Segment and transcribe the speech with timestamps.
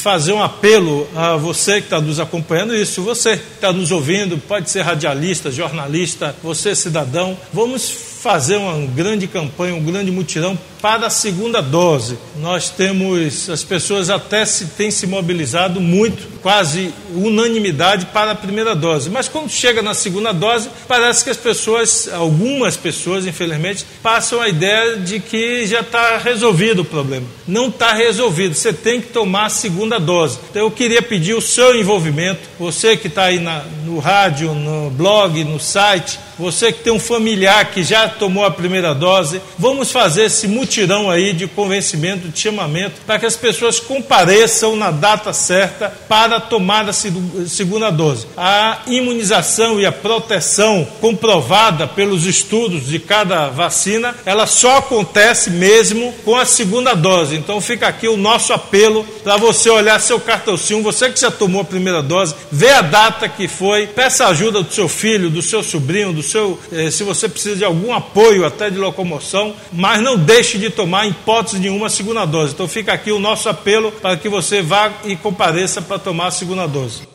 [0.00, 4.38] fazer um apelo a você que está nos acompanhando, isso, você que está nos ouvindo,
[4.38, 11.08] pode ser radialista, jornalista, você cidadão, vamos fazer uma grande campanha, um grande mutirão para
[11.08, 12.16] a segunda dose.
[12.40, 18.74] Nós temos, as pessoas até se têm se mobilizado muito, quase unanimidade para a primeira
[18.74, 19.10] dose.
[19.10, 24.48] Mas quando chega na segunda dose, parece que as pessoas, algumas pessoas, infelizmente, passam a
[24.48, 27.26] ideia de que já está resolvido o problema.
[27.46, 30.38] Não está resolvido, você tem que tomar a segunda dose.
[30.50, 34.90] Então eu queria pedir o seu envolvimento, você que está aí na, no rádio, no
[34.90, 39.90] blog, no site, você que tem um familiar que já tomou a primeira dose, vamos
[39.90, 45.32] fazer esse mutirão aí de convencimento, de chamamento, para que as pessoas compareçam na data
[45.32, 48.26] certa para tomar a segunda dose.
[48.36, 56.12] A imunização e a proteção comprovada pelos estudos de cada vacina, ela só acontece mesmo
[56.24, 57.36] com a segunda dose.
[57.36, 61.60] Então fica aqui o nosso apelo para você olhar seu cartãozinho, você que já tomou
[61.60, 65.62] a primeira dose, vê a data que foi, peça ajuda do seu filho, do seu
[65.62, 70.16] sobrinho, do seu, eh, se você precisa de algum apoio até de locomoção, mas não
[70.16, 72.52] deixe de tomar, em hipótese nenhuma, a segunda dose.
[72.54, 76.30] Então fica aqui o nosso apelo para que você vá e compareça para tomar a
[76.32, 77.04] segunda dose.